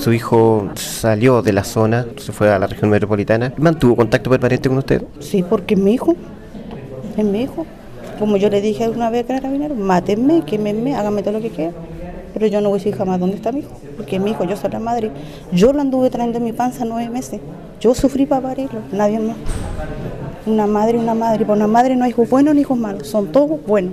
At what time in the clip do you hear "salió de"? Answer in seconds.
0.76-1.52